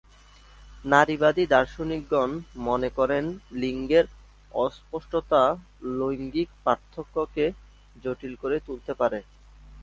[0.85, 2.31] নারীবাদী দার্শনিকগণ
[2.67, 3.23] মনে করেন
[3.61, 4.05] লিঙ্গের
[4.55, 5.41] অস্পষ্টতা
[5.99, 7.45] লৈঙ্গিক পার্থক্যকে
[7.95, 9.19] জটিল করে তুলতে পারে।